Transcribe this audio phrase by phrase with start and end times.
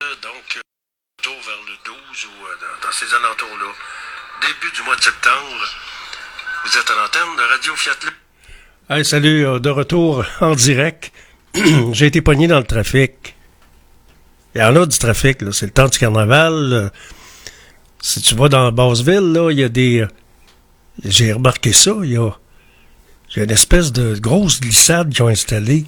[0.00, 0.60] Donc,
[1.18, 1.96] retour vers le 12
[2.26, 3.72] ou euh, dans, ces alentours-là.
[4.42, 5.64] Début du mois de septembre.
[6.66, 8.10] Vous êtes à l'antenne de Radio Fiat.
[8.90, 11.12] Hey, salut, euh, de retour en direct.
[11.92, 13.34] J'ai été pogné dans le trafic.
[14.54, 15.38] Il y en a du trafic.
[15.52, 16.92] C'est le temps du carnaval.
[18.02, 20.00] Si tu vas dans Basseville, là, il y a des.
[20.00, 20.08] euh,
[21.06, 22.30] J'ai remarqué ça, il y a.
[23.34, 25.86] Il une espèce de grosse glissade qu'ils ont installée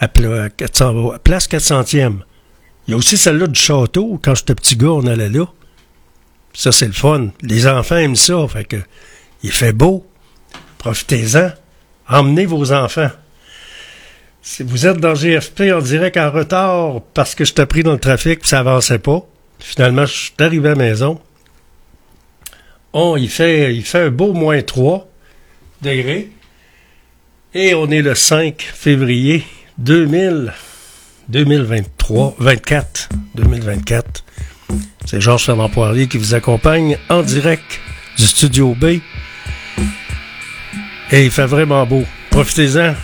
[0.00, 2.20] à, Pla- 400 à Place 400e.
[2.86, 4.20] Il y a aussi celle-là du château.
[4.22, 5.46] Quand j'étais petit gars, on allait là.
[6.52, 7.28] Ça, c'est le fun.
[7.42, 8.46] Les enfants aiment ça.
[8.48, 8.76] Fait que,
[9.42, 10.06] il fait beau.
[10.78, 11.50] Profitez-en.
[12.08, 13.10] Emmenez vos enfants.
[14.40, 17.92] Si vous êtes dans GFP en direct en retard parce que je t'ai pris dans
[17.92, 19.26] le trafic et ça avançait pas,
[19.58, 21.20] finalement, je suis arrivé à la maison.
[22.92, 25.08] Oh, il fait, il fait un beau moins 3
[25.82, 26.30] degrés.
[27.54, 29.44] Et on est le 5 février
[29.78, 30.52] 2000,
[31.28, 34.24] 2023, 24, 2024.
[35.04, 37.80] C'est Georges Fernand Poirier qui vous accompagne en direct
[38.16, 38.98] du Studio B.
[41.12, 42.02] Et il fait vraiment beau.
[42.30, 42.96] Profitez-en.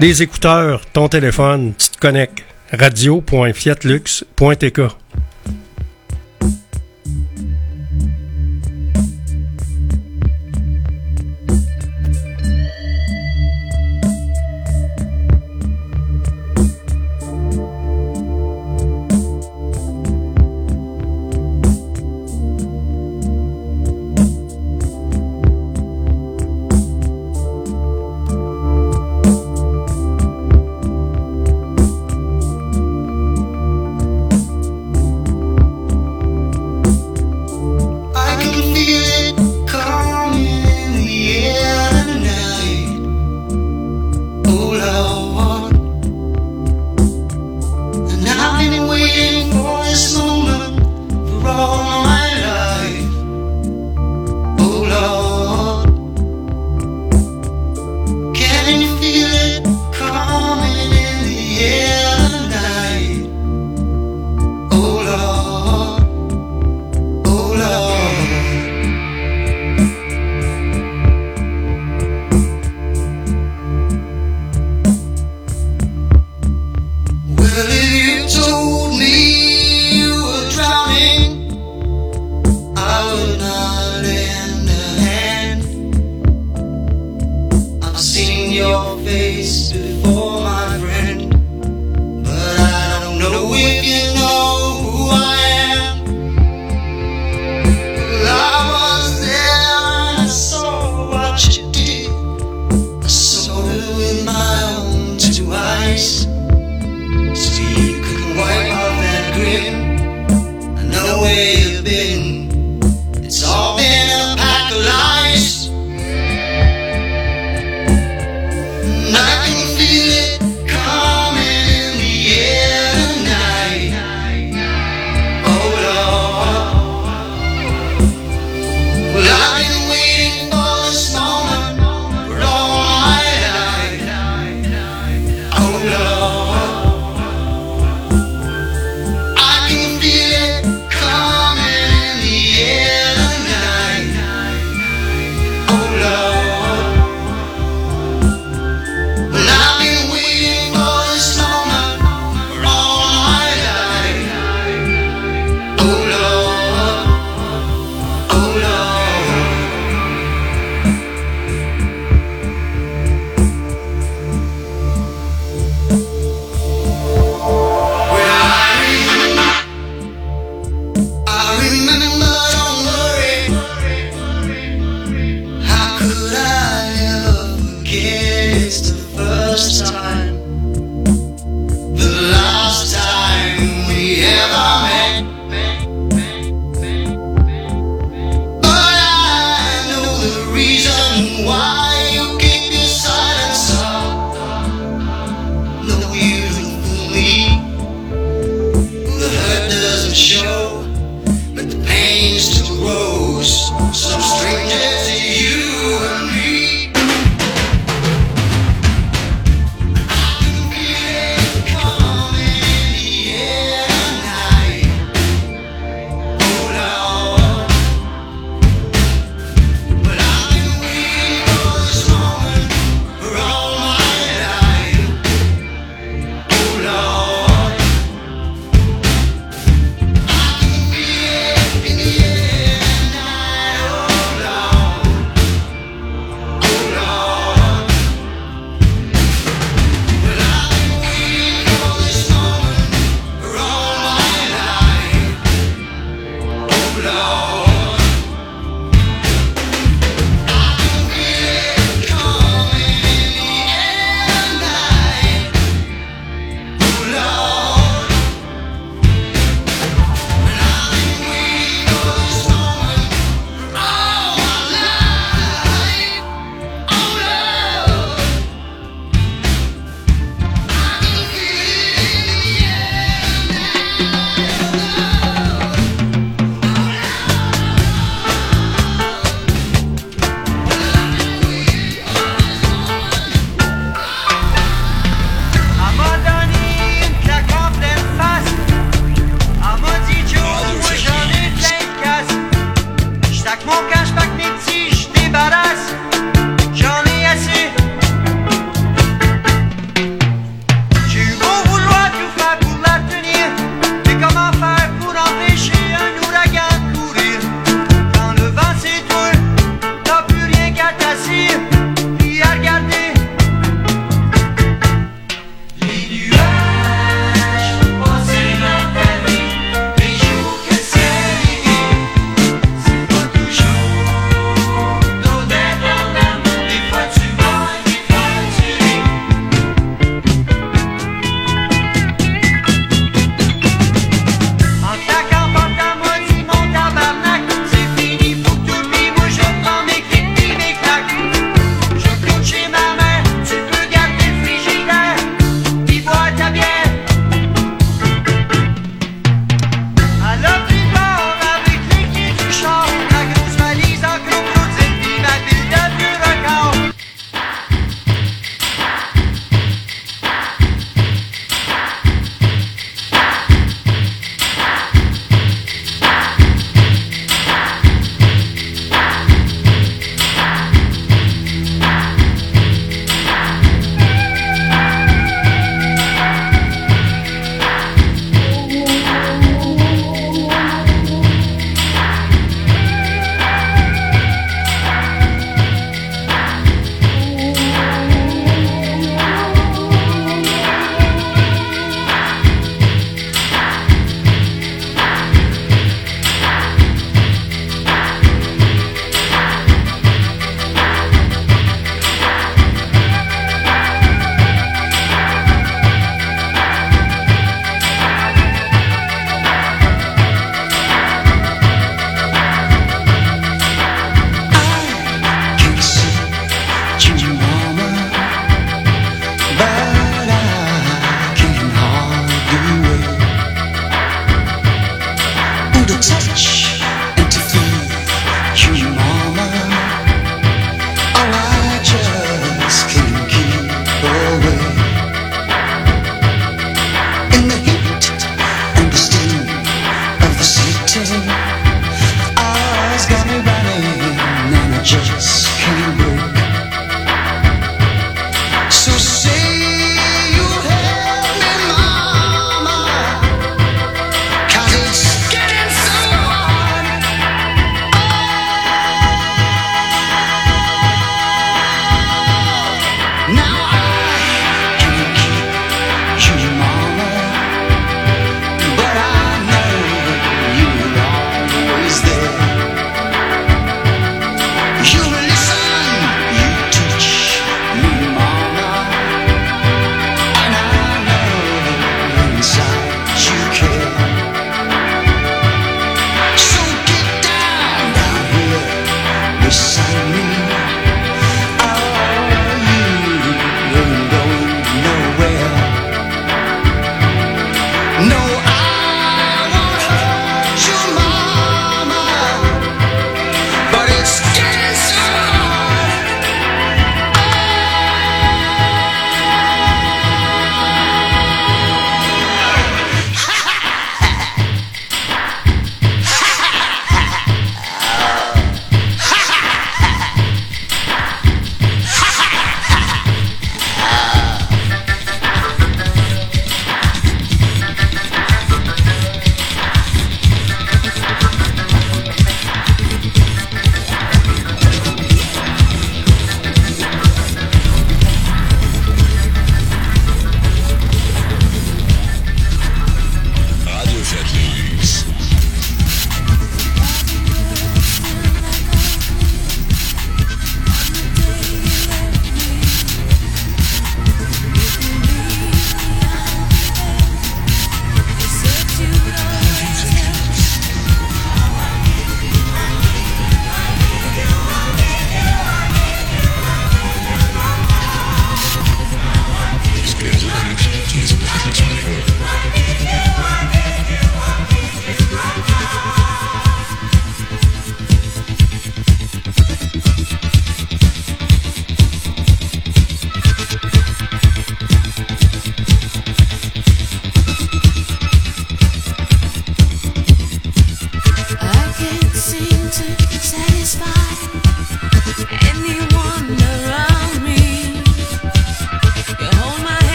[0.00, 2.42] Des écouteurs, ton téléphone, tu te connectes.
[2.72, 5.03] radio.fiatlux.tk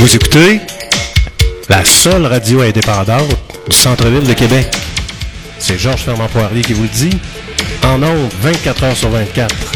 [0.00, 0.62] Vous écoutez
[1.68, 3.36] la seule radio indépendante
[3.68, 4.66] du centre-ville de Québec.
[5.58, 7.18] C'est Georges Fermant Poirier qui vous le dit.
[7.84, 9.69] En ondes, 24 heures sur 24.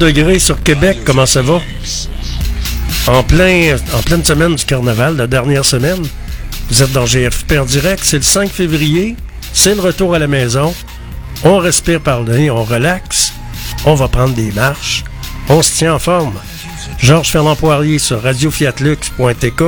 [0.00, 1.60] Fait 1 degré sur Québec, comment ça va?
[3.06, 6.02] En, plein, en pleine semaine du carnaval, la dernière semaine.
[6.70, 9.14] Vous êtes dans GFP en direct, c'est le 5 février,
[9.52, 10.74] c'est le retour à la maison.
[11.44, 13.32] On respire par le nez, on relaxe,
[13.84, 15.04] on va prendre des marches,
[15.48, 16.34] on se tient en forme.
[16.98, 19.62] Georges Fernand Poirier sur radiofiatlux.tk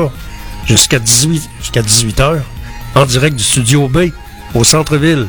[0.67, 2.41] jusqu'à 18, jusqu'à 18h,
[2.95, 4.09] en direct du studio B,
[4.55, 5.27] au centre-ville.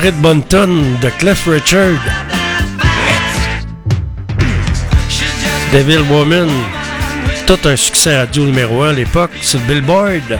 [0.00, 2.00] And Sabrina Bunton de Cliff Richard.
[5.72, 6.48] Devil Woman.
[7.46, 10.38] Tout un succès radio numéro 1 à l'époque sur Billboard.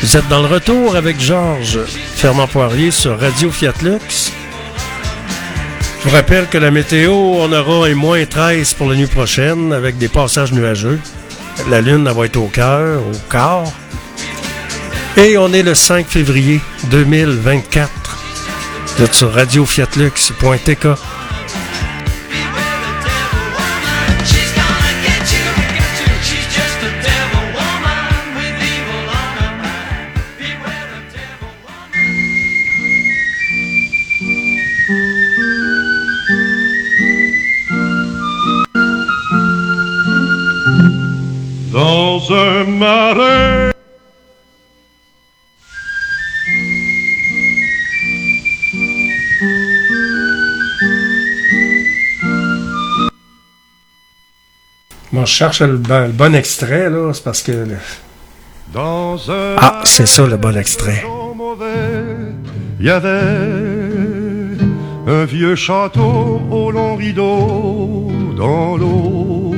[0.00, 1.80] Vous êtes dans le retour avec Georges
[2.14, 4.32] Fernand Poirier sur Radio Fiat Lux.
[6.00, 9.72] Je vous rappelle que la météo, on aura un moins 13 pour la nuit prochaine
[9.72, 11.00] avec des passages nuageux.
[11.68, 13.64] La lune elle va être au cœur, au quart.
[15.18, 17.95] Et on est le 5 février 2024.
[18.98, 20.86] Vous sur radiofiatlux.tk.
[20.86, 21.05] She's
[55.26, 57.10] je cherche le bon, le bon extrait, là.
[57.12, 57.52] C'est parce que.
[58.72, 61.04] Dans un Ah, c'est ça, le bon extrait.
[62.80, 63.08] Il y avait
[65.06, 69.54] un vieux château au long rideau dans l'eau.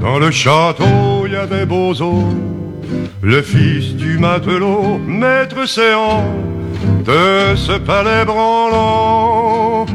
[0.00, 2.24] Dans le château, il y avait Bozo,
[3.22, 6.24] le fils du matelot, maître séant
[7.04, 9.86] de ce palais branlant.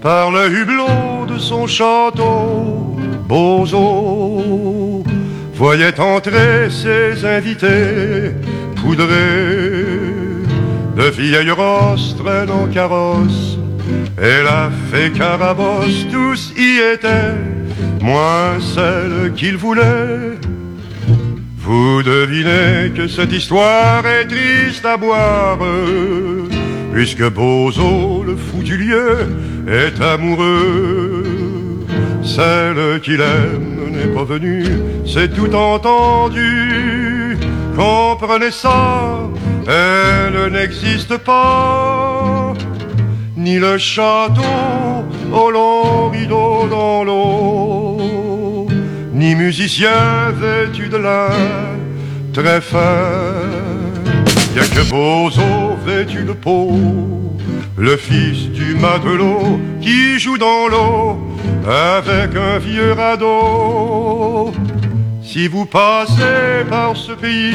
[0.00, 2.81] Par le hublot de son château,
[3.32, 5.02] Bozo
[5.54, 8.34] voyait entrer ses invités
[8.76, 9.86] poudrés
[10.98, 13.56] de vieilles rosses traînant carrosse.
[14.20, 17.38] Et la fée Carabosse, tous y étaient,
[18.02, 20.36] moins celle qu'il voulait.
[21.56, 25.58] Vous devinez que cette histoire est triste à boire,
[26.92, 29.26] puisque Bozo, le fou du lieu,
[29.66, 31.11] est amoureux.
[32.24, 34.64] Celle qu'il aime n'est pas venue,
[35.06, 37.36] c'est tout entendu.
[37.76, 39.18] Comprenez ça,
[39.66, 42.52] elle n'existe pas.
[43.36, 44.42] Ni le château
[45.32, 48.68] au long rideau dans l'eau,
[49.12, 51.30] ni musicien vêtu de lin
[52.32, 53.52] très fin.
[54.54, 56.72] Y a que Bozo vêtu de peau,
[57.78, 61.21] le fils du matelot qui joue dans l'eau
[61.66, 64.52] avec un vieux radeau.
[65.22, 67.54] Si vous passez par ce pays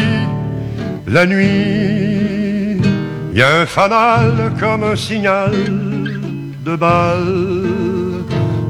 [1.06, 2.82] la nuit,
[3.34, 5.54] y a un fanal comme un signal
[6.66, 8.24] de balle.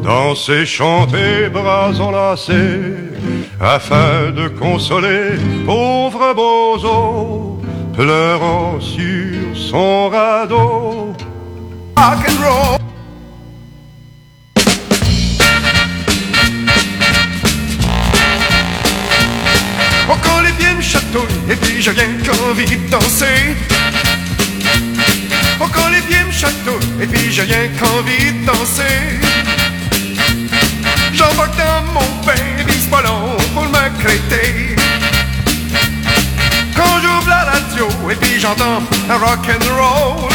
[0.03, 2.95] Dansez, chantez, bras enlacés,
[3.59, 5.31] afin de consoler
[5.65, 7.61] pauvre Bozo,
[7.93, 11.13] pleurant sur son radeau.
[11.97, 12.76] Rock and roll.
[21.87, 23.55] J'ai rien qu'envie de danser.
[25.59, 29.19] Encore les pieds me et puis j'ai rien qu'envie de danser.
[31.13, 32.33] J'embarque dans mon bain
[32.91, 34.75] pas long pour m'accréter.
[36.75, 40.31] Quand j'ouvre la radio et puis j'entends un rock and roll.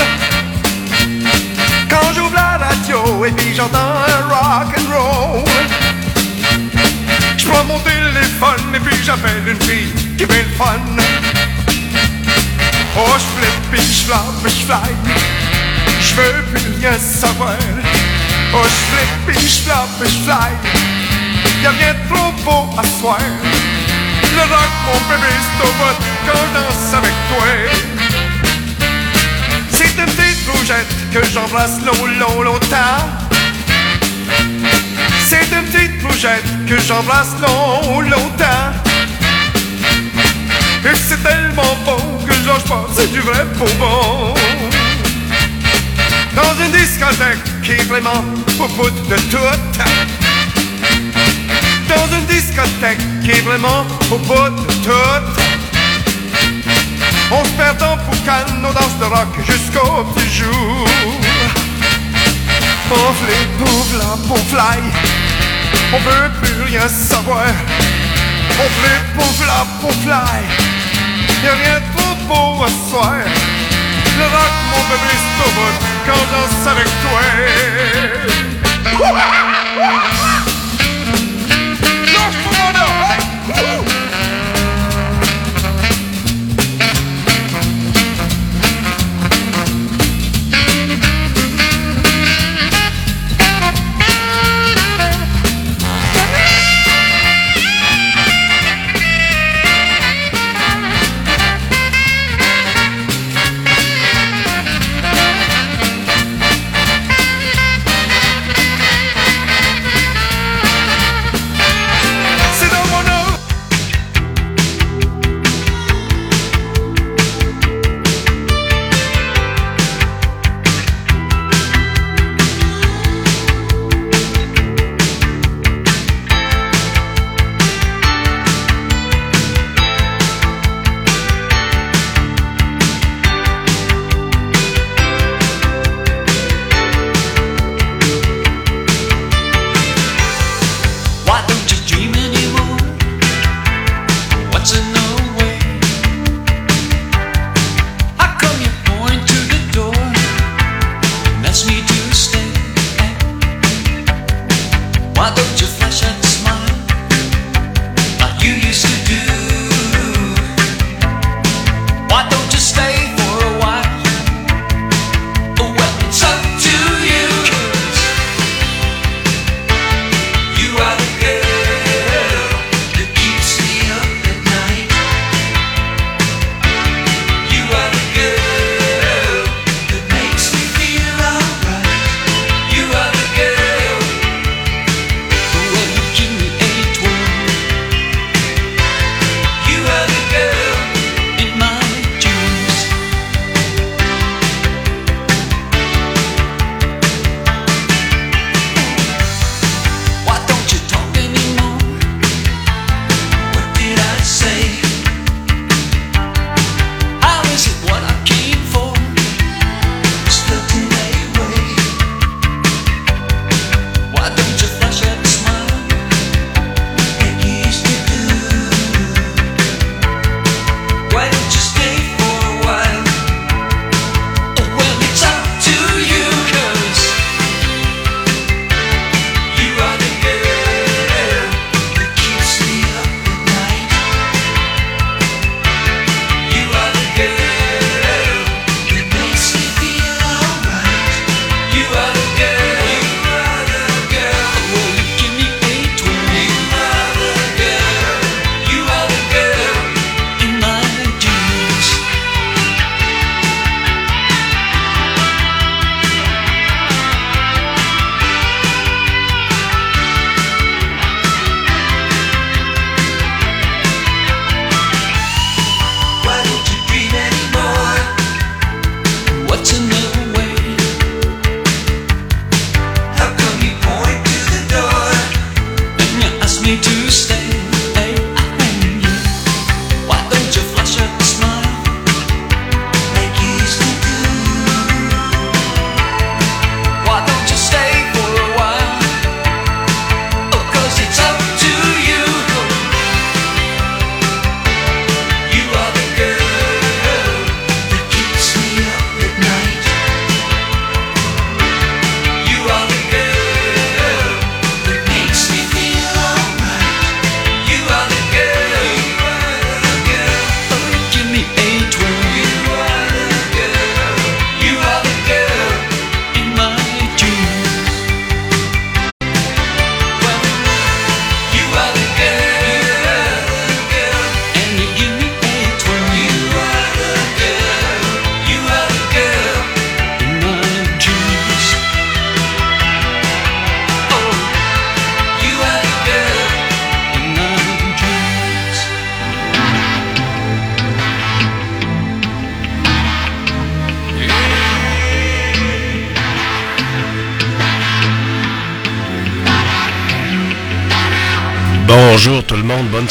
[1.91, 5.45] Quand j'ouvre la radio et puis j'entends un rock and roll.
[7.37, 11.42] Je prends mon téléphone et puis j'appelle une fille qui fait le fun.
[12.95, 14.05] Oh, je flippe, puis je
[14.43, 14.93] puis je fly.
[16.01, 17.57] Je veux plus rien savoir.
[18.55, 19.63] Oh, je flippe, puis je
[19.99, 20.51] puis je fly.
[21.63, 23.19] Y'a rien de trop beau à soir.
[24.35, 27.47] Le rock, mon bébé, c'est au bout je danse avec toi.
[29.71, 33.23] C'est une petite rougette que j'embrasse long, long, longtemps.
[35.29, 38.92] C'est une petite plongette que j'embrasse long, longtemps.
[40.85, 44.35] Et c'est tellement bon que je lâche pas, c'est du vrai bonbon.
[46.35, 48.25] Dans une discothèque qui est vraiment
[48.59, 49.39] au bout de tout.
[51.89, 55.43] Dans une discothèque qui est vraiment au bout de tout.
[57.31, 60.89] On se perd dans Poucan, on danse de rock jusqu'au petit jour.
[62.91, 64.83] On flip, pour la, pour fly.
[65.95, 67.47] On veut plus rien savoir.
[68.61, 70.41] On flip, pour la, pour fly.
[71.45, 73.15] Y'a rien de trop beau à soir.
[74.19, 77.21] Le rock, mon bébé, c'est au bout quand je danse avec toi.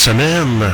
[0.01, 0.73] semaine.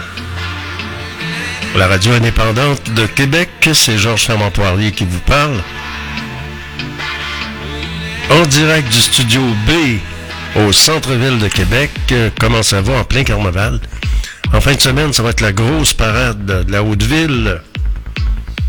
[1.75, 5.61] La radio indépendante de Québec, c'est Georges Fermant Poirier qui vous parle.
[8.31, 9.99] En direct du studio B
[10.61, 11.91] au centre-ville de Québec.
[12.39, 13.81] Comment ça va en plein carnaval?
[14.53, 17.59] En fin de semaine, ça va être la grosse parade de la Haute-Ville.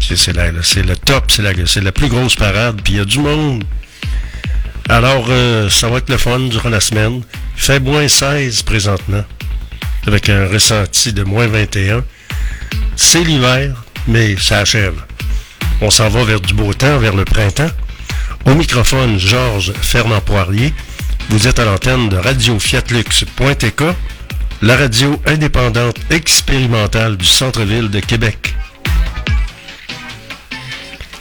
[0.01, 3.63] C'est le top, c'est la, plus grosse parade, puis il y a du monde.
[4.89, 7.23] Alors, euh, ça va être le fun durant la semaine.
[7.55, 9.23] Fait moins 16 présentement,
[10.09, 12.03] avec un ressenti de moins 21.
[12.97, 14.95] C'est l'hiver, mais ça achève.
[15.83, 17.71] On s'en va vers du beau temps, vers le printemps.
[18.47, 20.73] Au microphone, Georges Fernand Poirier.
[21.29, 23.83] Vous êtes à l'antenne de Radio Fiatlux.tk,
[24.63, 28.55] la radio indépendante expérimentale du centre-ville de Québec.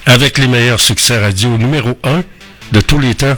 [0.05, 2.23] Avec les meilleurs succès radio numéro 1
[2.71, 3.35] de tous les temps.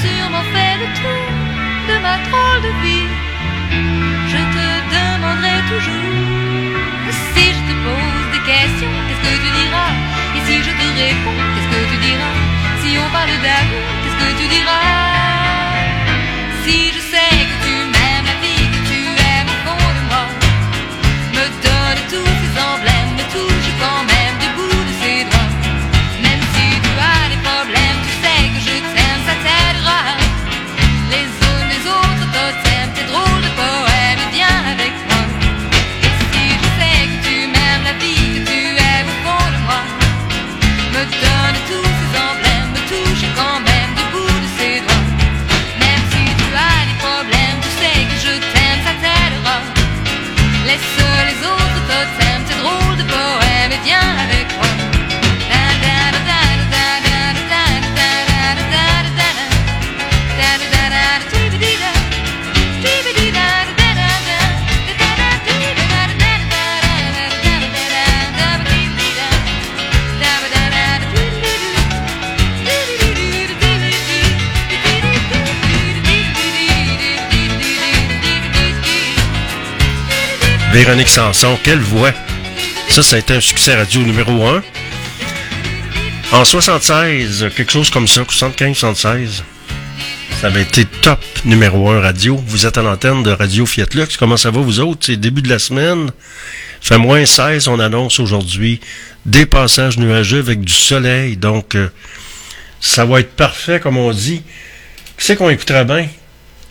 [0.00, 1.26] Sûrement fait le tour
[1.88, 3.08] de ma drôle de vie.
[4.32, 6.10] Je te demande demanderai toujours.
[7.34, 9.92] Si je te pose des questions, qu'est-ce que tu diras?
[10.36, 12.36] Et si je te réponds, qu'est-ce que tu diras?
[12.80, 14.86] Si on parle d'amour, qu'est-ce que tu diras?
[16.64, 17.01] Si
[80.72, 82.12] Véronique Sanson, quelle voix!
[82.88, 84.62] Ça, ça a été un succès radio numéro 1.
[86.32, 89.42] En 76, quelque chose comme ça, 75-76.
[90.40, 92.42] Ça avait été top numéro 1 radio.
[92.46, 94.16] Vous êtes à l'antenne de Radio Fiat Lux.
[94.16, 95.00] Comment ça va, vous autres?
[95.04, 96.10] C'est début de la semaine.
[96.80, 98.80] Fait moins 16, on annonce aujourd'hui
[99.26, 101.36] des passages nuageux avec du soleil.
[101.36, 101.88] Donc, euh,
[102.80, 104.42] ça va être parfait, comme on dit.
[105.18, 106.08] Qu'est-ce qu'on écoutera bien?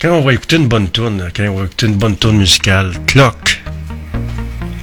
[0.00, 2.94] Quand on va écouter une bonne tune, quand on va écouter une bonne tune musicale,
[3.06, 3.62] Clock.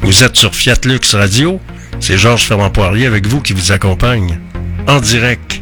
[0.01, 1.59] Vous êtes sur Fiat Lux Radio.
[1.99, 4.39] C'est Georges Fermand Poirier avec vous qui vous accompagne
[4.87, 5.61] en direct.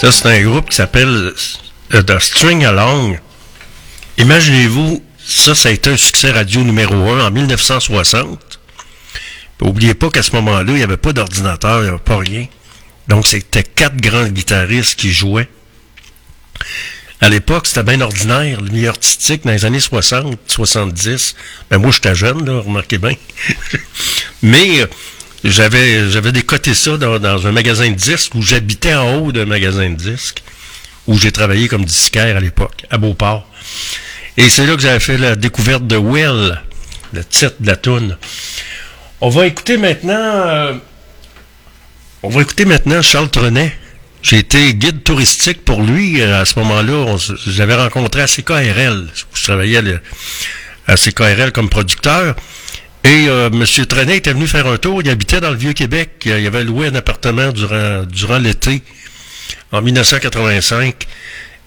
[0.00, 1.34] Ça, c'est un groupe qui s'appelle
[1.92, 3.18] euh, The String Along.
[4.16, 8.60] Imaginez-vous, ça, ça a été un succès radio numéro 1 en 1960.
[9.58, 12.16] Puis, oubliez pas qu'à ce moment-là, il n'y avait pas d'ordinateur, il n'y avait pas
[12.16, 12.46] rien.
[13.08, 15.50] Donc, c'était quatre grands guitaristes qui jouaient.
[17.20, 21.36] À l'époque, c'était bien ordinaire, le milieu artistique, dans les années 60, 70.
[21.70, 23.16] Ben, moi, j'étais jeune, là, remarquez bien.
[24.42, 24.86] Mais, euh,
[25.44, 29.88] j'avais, j'avais décoté ça dans, un magasin de disques où j'habitais en haut d'un magasin
[29.90, 30.42] de disques,
[31.06, 33.46] où j'ai travaillé comme disquaire à l'époque, à Beauport.
[34.36, 36.60] Et c'est là que j'avais fait la découverte de Will,
[37.12, 38.16] le titre de la toune.
[39.20, 40.74] On va écouter maintenant, euh,
[42.22, 43.74] on va écouter maintenant Charles Trenet.
[44.22, 47.16] J'ai été guide touristique pour lui à ce moment-là.
[47.46, 49.08] J'avais rencontré à CKRL.
[49.34, 50.00] Je travaillais à, le-
[50.86, 52.36] à CKRL comme producteur.
[53.04, 53.64] Et euh, M.
[53.86, 55.00] Trenet était venu faire un tour.
[55.02, 56.22] Il habitait dans le Vieux-Québec.
[56.24, 58.82] Il il avait loué un appartement durant, durant l'été
[59.72, 61.06] en 1985.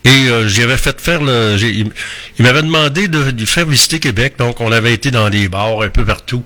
[0.06, 1.58] Et euh, j'y avais fait faire le.
[1.60, 1.92] Il,
[2.40, 4.36] m'avait demandé de, de faire visiter Québec.
[4.38, 6.44] Donc, on avait été dans des bars un peu partout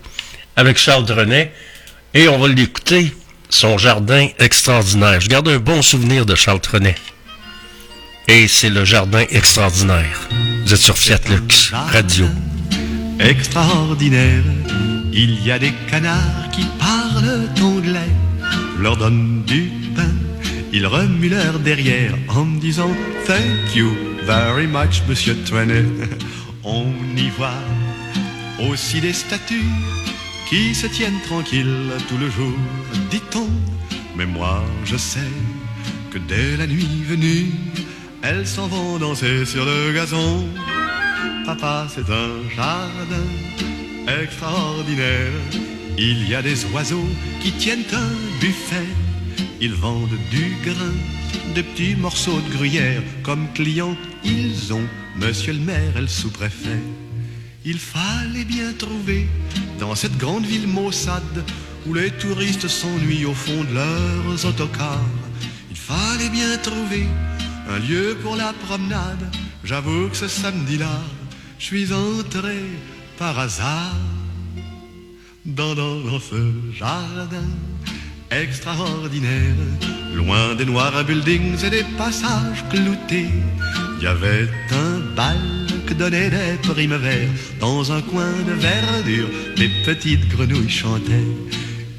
[0.55, 1.51] avec Charles Trenet.
[2.13, 3.13] Et on va l'écouter.
[3.49, 5.21] Son jardin extraordinaire.
[5.21, 6.95] Je garde un bon souvenir de Charles Trenet.
[8.27, 10.27] Et c'est le jardin extraordinaire.
[10.65, 12.27] Vous êtes sur Fiat Lux Radio.
[13.19, 14.43] Extraordinaire.
[15.13, 18.13] Il y a des canards qui parlent anglais.
[18.79, 20.13] Leur donne du pain,
[20.71, 22.91] ils remuent leur derrière en disant
[23.25, 23.89] Thank you
[24.25, 25.85] very much, monsieur Trenet.
[26.63, 27.63] On y voit
[28.69, 29.71] aussi des statues
[30.49, 32.53] qui se tiennent tranquilles tout le jour,
[33.09, 33.49] dit-on.
[34.15, 35.31] Mais moi, je sais
[36.11, 37.51] que dès la nuit venue,
[38.29, 40.45] elles s'en vont danser sur le gazon.
[41.45, 43.27] Papa, c'est un jardin
[44.21, 45.31] extraordinaire.
[45.97, 47.09] Il y a des oiseaux
[47.41, 48.89] qui tiennent un buffet.
[49.61, 50.95] Ils vendent du grain,
[51.55, 53.01] des petits morceaux de gruyère.
[53.23, 56.81] Comme clients, ils ont monsieur le maire et le sous-préfet.
[57.63, 59.27] Il fallait bien trouver
[59.79, 61.43] dans cette grande ville maussade
[61.85, 65.11] où les touristes s'ennuient au fond de leurs autocars.
[65.69, 67.07] Il fallait bien trouver
[67.69, 69.23] un lieu pour la promenade.
[69.63, 71.01] J'avoue que ce samedi-là,
[71.59, 72.57] je suis entré
[73.17, 73.95] par hasard
[75.45, 77.49] dans, dans, ce jardin
[78.31, 79.55] extraordinaire.
[80.13, 83.29] Loin des noirs buildings et des passages cloutés,
[83.97, 87.29] il y avait un bal que donnaient des primevères.
[87.59, 91.33] Dans un coin de verdure, des petites grenouilles chantaient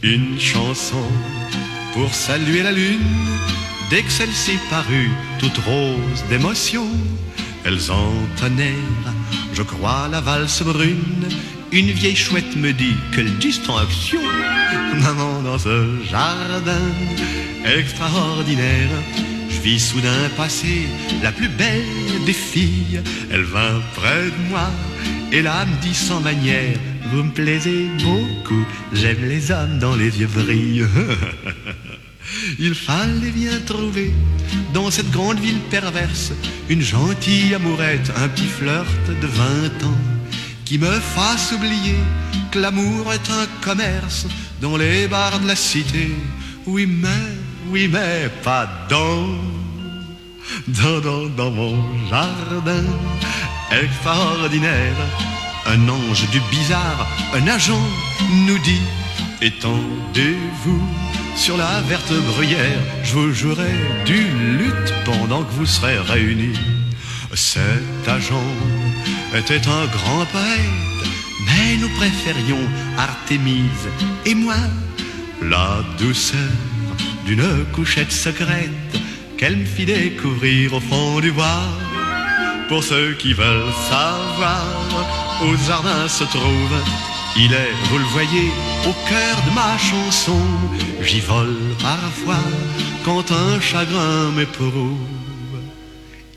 [0.02, 1.06] une chanson
[1.94, 3.00] pour saluer la lune.
[3.90, 6.86] Dès que celle-ci parut, toute rose d'émotion,
[7.64, 9.14] elles entonnèrent,
[9.54, 11.26] je crois, la valse brune.
[11.72, 14.20] Une vieille chouette me dit, quelle distinction
[15.02, 16.88] Maman, dans ce jardin
[17.64, 18.90] extraordinaire,
[19.48, 20.86] je vis soudain passer
[21.22, 23.00] la plus belle des filles.
[23.30, 24.70] Elle vint près de moi
[25.32, 26.76] et là me dit sans manière,
[27.10, 30.86] vous me plaisez beaucoup, j'aime les hommes dont les yeux brillent.
[32.58, 34.12] Il fallait bien trouver
[34.74, 36.32] dans cette grande ville perverse
[36.68, 39.98] une gentille amourette, un petit flirt de 20 ans
[40.64, 41.96] qui me fasse oublier
[42.50, 44.26] que l'amour est un commerce
[44.60, 46.10] dans les bars de la cité.
[46.66, 47.08] Oui mais,
[47.70, 49.28] oui mais, pas dans,
[50.68, 52.84] dans, dans, dans mon jardin
[53.70, 54.96] extraordinaire.
[55.66, 57.80] Un ange du bizarre, un agent
[58.46, 58.80] nous dit,
[59.42, 60.82] étendez-vous
[61.38, 63.72] sur la verte bruyère, je vous jouerai
[64.04, 64.26] du
[64.58, 66.58] lutte pendant que vous serez réunis.
[67.32, 68.50] Cet agent
[69.32, 71.08] était un grand poète,
[71.46, 72.66] mais nous préférions
[72.98, 73.88] Artémise
[74.26, 74.56] et moi,
[75.40, 76.50] la douceur
[77.24, 78.70] d'une couchette secrète
[79.36, 81.68] qu'elle me fit découvrir au fond du bois.
[82.68, 84.66] Pour ceux qui veulent savoir
[85.42, 86.76] où le jardin se trouve,
[87.36, 88.50] il est, vous le voyez,
[88.86, 90.40] au cœur de ma chanson.
[91.02, 92.42] J'y vole parfois
[93.04, 94.98] quand un chagrin m'éprouve.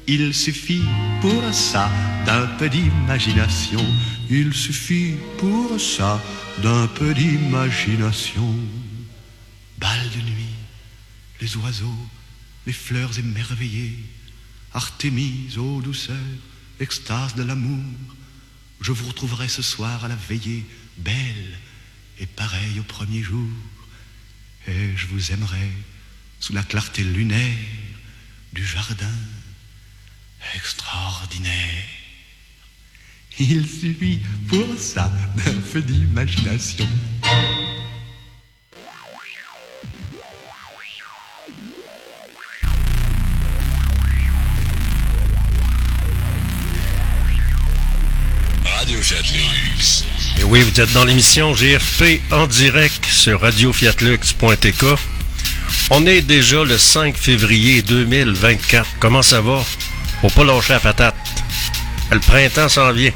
[0.07, 0.83] Il suffit
[1.21, 1.89] pour ça
[2.25, 3.85] d'un peu d'imagination.
[4.29, 6.21] Il suffit pour ça
[6.61, 8.55] d'un peu d'imagination.
[9.77, 10.55] Bal de nuit,
[11.39, 12.05] les oiseaux,
[12.65, 13.97] les fleurs émerveillées,
[14.73, 16.15] Artémise, ô douceur,
[16.79, 17.83] extase de l'amour.
[18.79, 20.65] Je vous retrouverai ce soir à la veillée,
[20.97, 21.59] belle
[22.21, 23.49] et pareille au premier jour.
[24.67, 25.71] Et je vous aimerai
[26.39, 27.57] sous la clarté lunaire
[28.53, 29.11] du jardin
[30.55, 31.83] extraordinaire.
[33.39, 36.87] Il suffit pour ça d'un peu d'imagination.
[50.39, 54.85] Et oui, vous êtes dans l'émission GFP en direct sur radiofiatlux.tk.
[55.89, 58.87] On est déjà le 5 février 2024.
[58.99, 59.63] Comment ça va?
[60.21, 61.15] Faut pas lâcher la patate.
[62.11, 63.11] Le printemps s'en vient.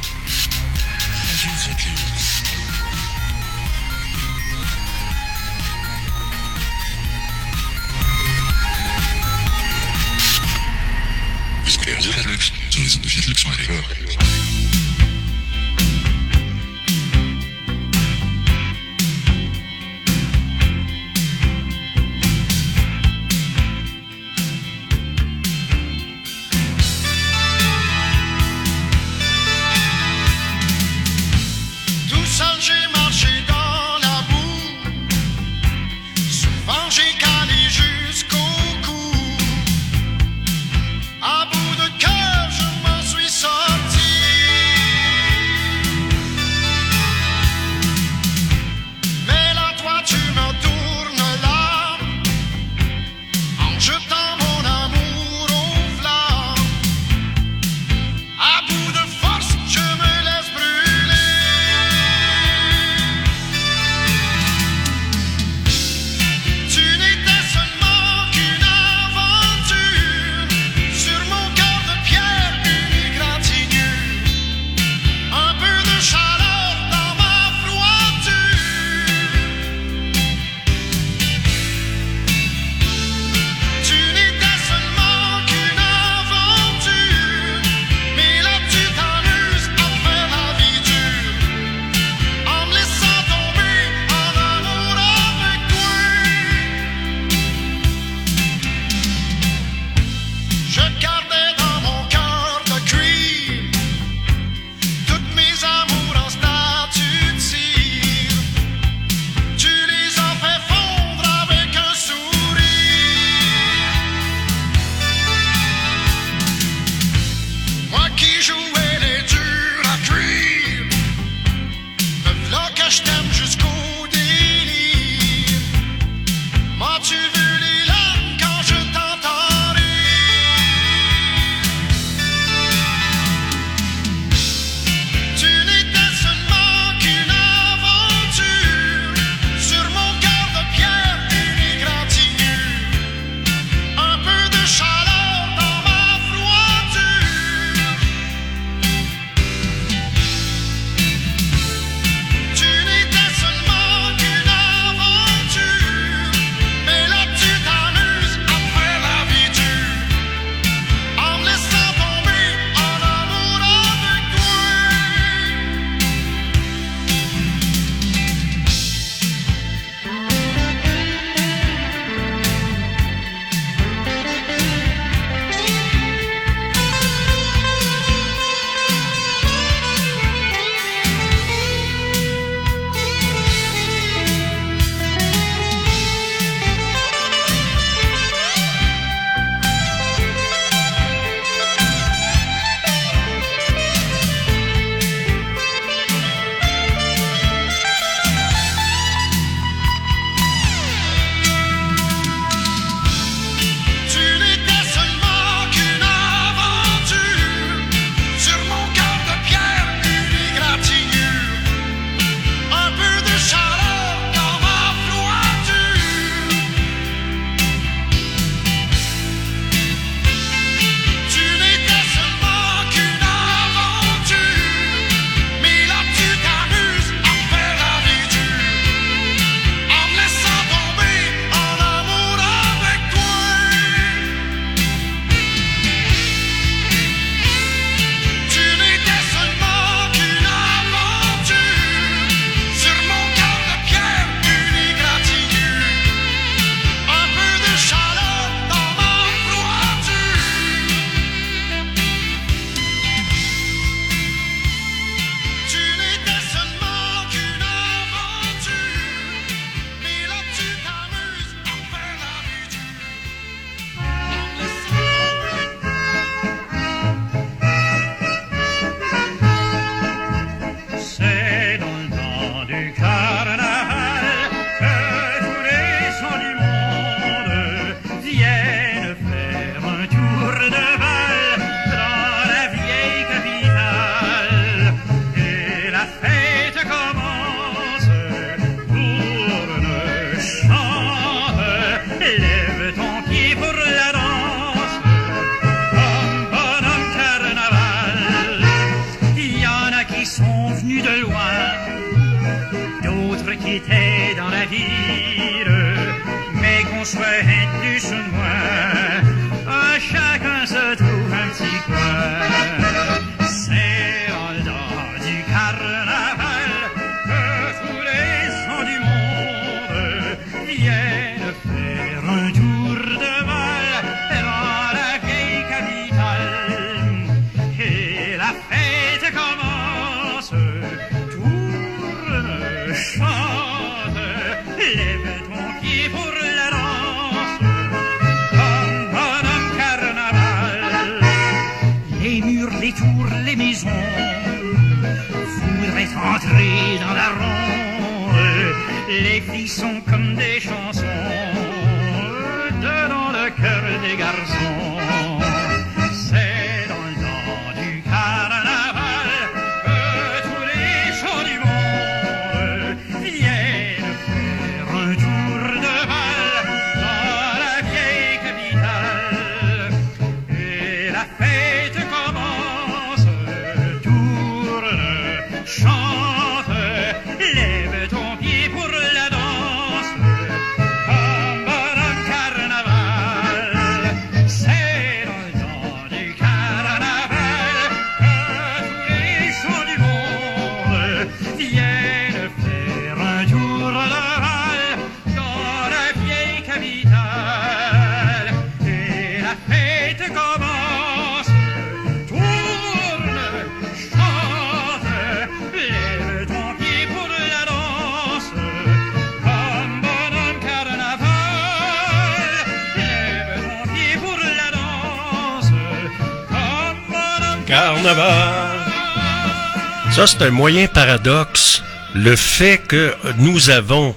[420.38, 421.82] C'est un moyen paradoxe.
[422.14, 424.16] Le fait que nous avons,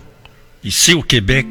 [0.65, 1.47] ici au Québec,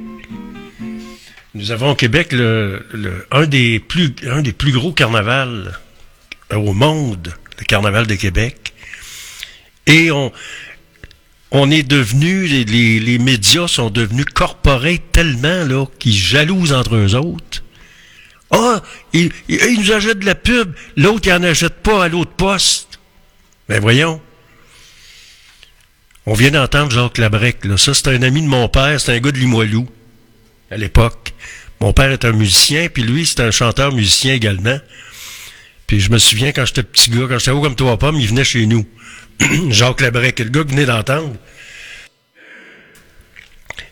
[1.54, 2.86] nous avons au Québec le,
[3.32, 5.78] un, des plus, un des plus gros carnavals
[6.52, 8.74] au monde, le carnaval de Québec.
[9.86, 10.32] Et on,
[11.52, 16.96] on est devenu, les, les, les médias sont devenus corporés tellement, là, qu'ils jalousent entre
[16.96, 17.64] eux autres.
[18.52, 18.82] Ah,
[19.14, 22.32] il, il, il nous achète de la pub, l'autre, il en achète pas à l'autre
[22.32, 23.00] poste.
[23.70, 24.22] Ben voyons.
[26.30, 27.78] On vient d'entendre Jacques Labrec, là.
[27.78, 29.88] Ça, c'est un ami de mon père, c'est un gars de Limoilou,
[30.70, 31.34] à l'époque.
[31.80, 34.78] Mon père est un musicien, puis lui, c'est un chanteur musicien également.
[35.88, 38.28] Puis je me souviens, quand j'étais petit gars, quand j'étais haut comme toi pomme, il
[38.28, 38.86] venait chez nous.
[39.70, 41.34] Jacques Labrec, le gars que venez d'entendre.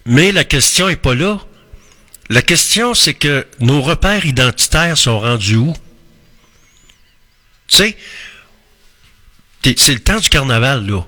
[0.05, 1.39] Mais la question est pas là.
[2.27, 5.73] La question, c'est que nos repères identitaires sont rendus où?
[7.67, 7.97] Tu sais,
[9.77, 11.07] c'est le temps du carnaval, là.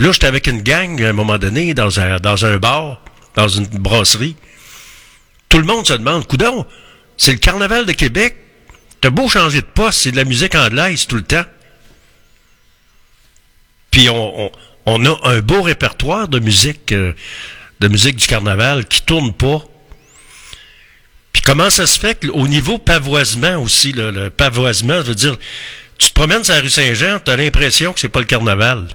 [0.00, 3.02] Là, j'étais avec une gang, à un moment donné, dans un, dans un bar,
[3.34, 4.34] dans une brasserie.
[5.50, 6.66] Tout le monde se demande, coudon,
[7.18, 8.34] c'est le carnaval de Québec.
[9.02, 11.44] T'as beau changer de poste, c'est de la musique anglaise tout le temps.
[13.90, 14.50] Puis on,
[14.86, 17.12] on, a un beau répertoire de musique, euh,
[17.80, 19.62] de musique du carnaval qui tourne pas.
[21.34, 25.36] Puis comment ça se fait qu'au niveau pavoisement aussi, là, le pavoisement, je veux dire,
[25.98, 28.88] tu te promènes sur la rue Saint-Jean, tu as l'impression que c'est pas le carnaval.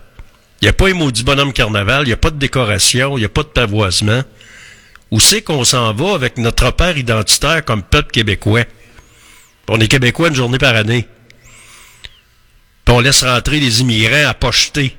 [0.65, 3.19] Il n'y a pas un maudit bonhomme carnaval, il n'y a pas de décoration, il
[3.19, 4.23] n'y a pas de pavoisement.
[5.11, 8.63] Où c'est qu'on s'en va avec notre repère identitaire comme peuple québécois?
[9.67, 11.07] On est québécois une journée par année.
[12.83, 14.97] Puis on laisse rentrer les immigrants à pocheter.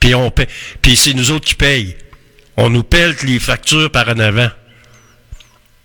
[0.00, 0.32] Puis on.
[0.82, 1.94] Puis c'est nous autres qui payent.
[2.56, 4.50] On nous pèle les factures par en avant.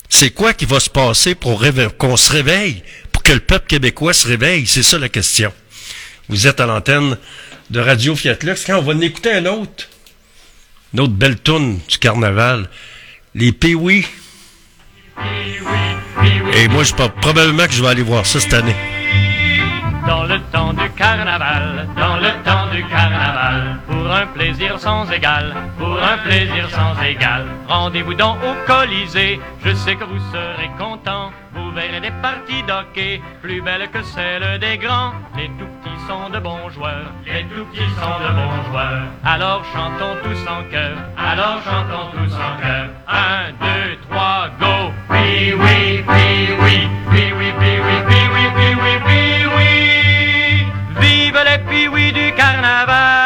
[0.10, 1.64] C'est quoi qui va se passer pour
[2.00, 4.66] qu'on se réveille, pour que le peuple québécois se réveille?
[4.66, 5.54] C'est ça la question.
[6.30, 7.16] Vous êtes à l'antenne
[7.72, 8.66] de Radio Fiat Lux.
[8.66, 9.88] Quand on va en écouter un autre,
[10.94, 12.70] une autre belle toune du carnaval,
[13.34, 14.06] les Pee-Wee.
[16.54, 18.76] Et moi, je probablement que je vais aller voir ça cette année.
[20.06, 25.56] Dans le temps du carnaval, dans le temps du carnaval, pour un plaisir sans égal,
[25.80, 27.46] pour un plaisir sans égal.
[27.68, 31.32] Rendez-vous donc au Colisée, je sais que vous serez contents.
[31.54, 35.14] Vous verrez des parties d'hockey plus belles que celles des grands.
[35.38, 39.04] Les tout petits sont de bons joueurs, les tout petits sont de bons joueurs.
[39.24, 42.88] Alors chantons tous en chœur, alors chantons tous en chœur.
[43.08, 44.92] Un, deux, trois, go!
[45.10, 49.22] Oui, oui, oui, oui, oui, oui, oui, oui, oui, oui, oui, oui, oui,
[49.58, 50.66] oui.
[51.00, 53.21] Vive les piouis du carnaval!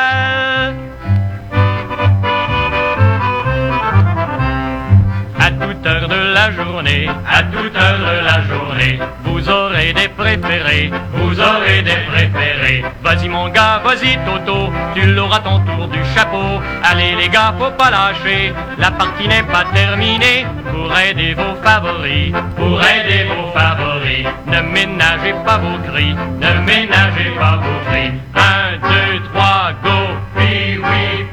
[6.88, 12.83] À toute heure de la journée, vous aurez des préférés, vous aurez des préférés.
[13.03, 16.61] Vas-y mon gars, vas-y Toto, tu l'auras ton tour du chapeau.
[16.83, 20.45] Allez les gars, faut pas lâcher, la partie n'est pas terminée.
[20.71, 27.31] Pour aider vos favoris, pour aider vos favoris, ne ménagez pas vos cris, ne ménagez
[27.39, 28.11] pas vos cris.
[28.36, 31.24] Un, deux, trois, go, oui, oui,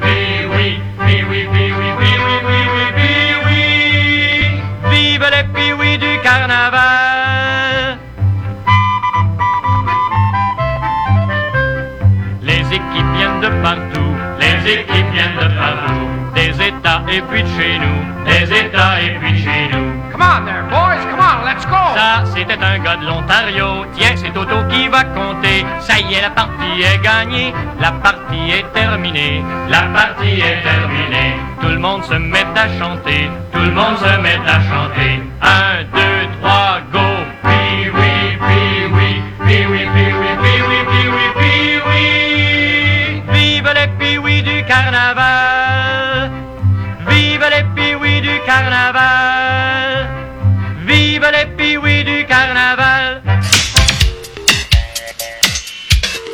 [14.73, 19.33] équipes viennent de partout, des États et puis de chez nous, des États et puis
[19.33, 19.93] de chez nous.
[20.13, 21.83] Come on there, boys, come on, let's go!
[21.95, 23.85] Ça, c'était un gars de l'Ontario.
[23.95, 25.65] Tiens, c'est Toto qui va compter.
[25.81, 27.53] Ça y est, la partie est gagnée.
[27.81, 29.43] La partie est terminée.
[29.69, 31.35] La partie est terminée.
[31.61, 33.31] Tout le monde se met à chanter.
[33.53, 35.23] Tout le monde se met à chanter.
[35.43, 37.07] Un, deux, trois, go.
[37.45, 39.23] Oui, oui, oui, oui.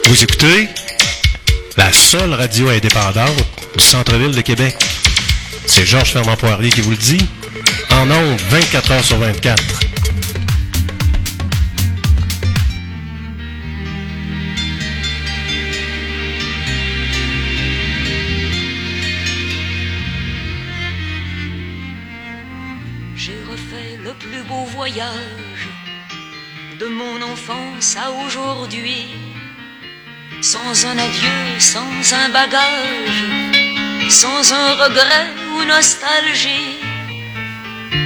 [0.09, 0.71] Vous écoutez
[1.77, 3.45] la seule radio indépendante
[3.77, 4.75] du centre-ville de Québec.
[5.67, 7.21] C'est Georges Fernand Poirier qui vous le dit.
[7.91, 9.63] En ondes, 24 heures sur 24.
[23.15, 25.69] J'ai refait le plus beau voyage
[26.81, 29.07] de mon enfance à aujourd'hui,
[30.53, 33.23] sans un adieu, sans un bagage,
[34.09, 36.79] sans un regret ou nostalgie.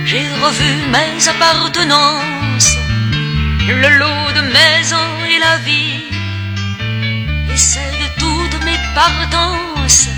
[0.05, 2.77] J'ai revu mes appartenances,
[3.69, 6.03] le lot de mes ans et la vie,
[7.53, 10.09] et celle de toutes mes partances,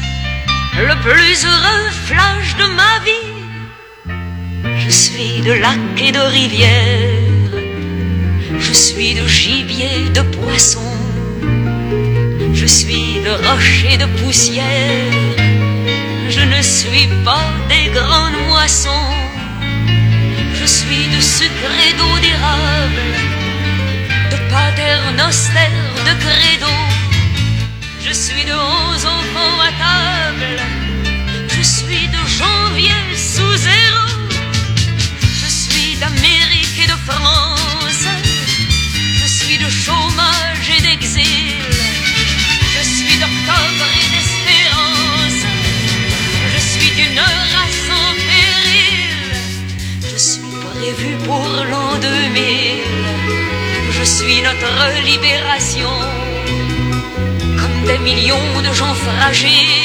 [0.78, 3.32] le plus heureux flash de ma vie.
[4.78, 7.54] Je suis de lacs et de rivières,
[8.58, 11.03] je suis de gibier, de poisson,
[12.64, 15.12] je suis de roches et de poussière,
[16.30, 19.10] je ne suis pas des grandes moissons,
[20.58, 23.08] je suis de sucre et d'eau d'érable,
[24.32, 25.74] de paternoster,
[26.08, 26.74] de credo,
[28.06, 29.53] je suis de onze enfants
[59.24, 59.83] nager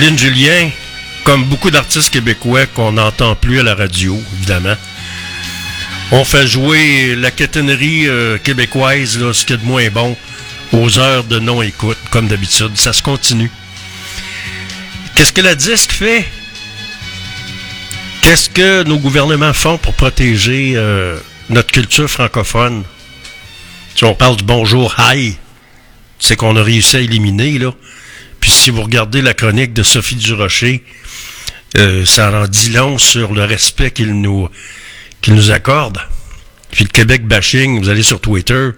[0.00, 0.70] Pauline Julien,
[1.24, 4.74] comme beaucoup d'artistes québécois qu'on n'entend plus à la radio, évidemment,
[6.10, 10.16] on fait jouer la quétinerie euh, québécoise, là, ce qui est de moins bon,
[10.72, 12.70] aux heures de non-écoute, comme d'habitude.
[12.76, 13.50] Ça se continue.
[15.14, 16.24] Qu'est-ce que la disque fait?
[18.22, 21.18] Qu'est-ce que nos gouvernements font pour protéger euh,
[21.50, 22.84] notre culture francophone?
[23.94, 25.36] Si on parle du bonjour hi,
[26.18, 27.74] c'est qu'on a réussi à éliminer, là.
[28.60, 30.84] Si vous regardez la chronique de Sophie Durocher,
[31.78, 34.50] euh, ça en dit long sur le respect qu'il nous,
[35.28, 35.96] nous accorde.
[36.70, 38.68] Puis le Québec bashing, vous allez sur Twitter,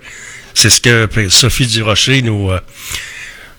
[0.55, 2.61] c'est ce que Sophie Durocher nous, euh,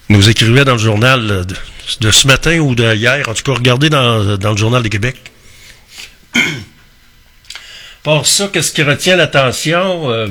[0.07, 1.55] nous écrivait dans le journal de,
[1.99, 3.27] de ce matin ou de hier.
[3.27, 5.17] En tout cas, regardez dans, dans le journal de Québec.
[8.03, 10.09] Pour ça, qu'est-ce qui retient l'attention?
[10.09, 10.29] Euh,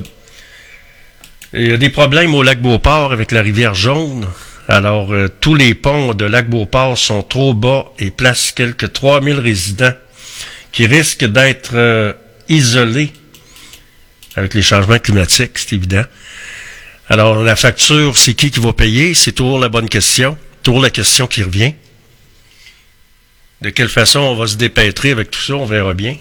[1.52, 4.27] il y a des problèmes au lac Beauport avec la rivière Jaune.
[4.69, 9.95] Alors, euh, tous les ponts de Lac-Beauport sont trop bas et placent quelques 3000 résidents
[10.71, 12.13] qui risquent d'être euh,
[12.49, 13.13] isolés
[14.37, 16.05] avec les changements climatiques, c'est évident.
[17.09, 19.15] Alors, la facture, c'est qui qui va payer?
[19.15, 20.39] C'est toujours la bonne question.
[20.63, 21.75] Toujours la question qui revient.
[23.61, 26.17] De quelle façon on va se dépêtrer avec tout ça, on verra bien.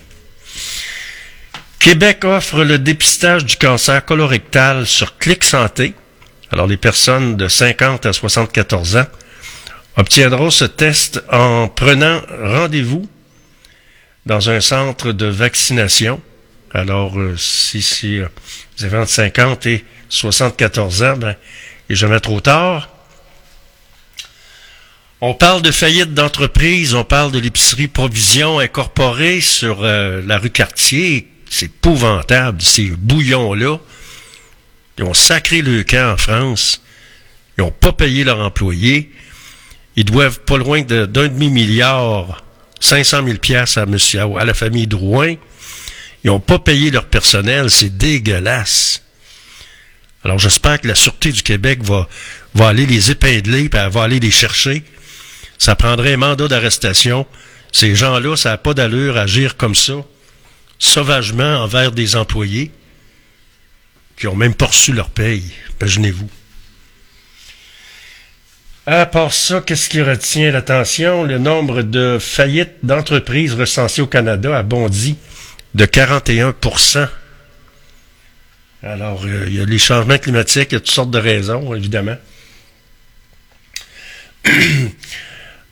[1.79, 5.93] Québec offre le dépistage du cancer colorectal sur Clic Santé.
[6.51, 9.05] Alors, les personnes de 50 à 74 ans
[9.95, 13.07] obtiendront ce test en prenant rendez-vous
[14.25, 16.21] dans un centre de vaccination.
[16.73, 18.27] Alors, euh, si, si euh,
[18.77, 21.35] vous avez entre 50 et 74 ans, ben,
[21.89, 22.89] il jamais trop tard.
[25.21, 30.49] On parle de faillite d'entreprise, on parle de l'épicerie Provision incorporée sur euh, la rue
[30.49, 31.27] Cartier.
[31.49, 33.77] C'est épouvantable, ces bouillons-là.
[35.01, 36.83] Ils ont sacré le camp en France.
[37.57, 39.11] Ils n'ont pas payé leurs employés.
[39.95, 42.43] Ils doivent pas loin d'un demi-milliard,
[42.79, 45.33] 500 000 piastres à, monsieur, à la famille Drouin.
[46.23, 47.71] Ils n'ont pas payé leur personnel.
[47.71, 49.01] C'est dégueulasse.
[50.23, 52.07] Alors j'espère que la Sûreté du Québec va,
[52.53, 54.83] va aller les épingler, puis va aller les chercher.
[55.57, 57.25] Ça prendrait un mandat d'arrestation.
[57.71, 59.93] Ces gens-là, ça n'a pas d'allure agir comme ça,
[60.77, 62.71] sauvagement envers des employés
[64.21, 65.41] qui ont même pas reçu leur paye.
[65.79, 66.29] Imaginez-vous.
[68.85, 71.23] À part ça, qu'est-ce qui retient l'attention?
[71.23, 75.17] Le nombre de faillites d'entreprises recensées au Canada a bondi
[75.73, 77.07] de 41%
[78.83, 81.73] Alors, euh, il y a les changements climatiques, il y a toutes sortes de raisons,
[81.73, 82.17] évidemment.